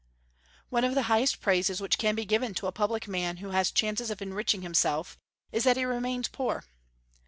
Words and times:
One 0.69 0.83
of 0.83 0.95
the 0.95 1.03
highest 1.03 1.41
praises 1.41 1.79
which 1.79 1.99
can 1.99 2.15
be 2.15 2.25
given 2.25 2.55
to 2.55 2.65
a 2.65 2.71
public 2.71 3.07
man 3.07 3.37
who 3.37 3.51
has 3.51 3.69
chances 3.69 4.09
of 4.09 4.19
enriching 4.19 4.63
himself 4.63 5.15
is, 5.51 5.63
that 5.65 5.77
he 5.77 5.85
remains 5.85 6.27
poor. 6.27 6.63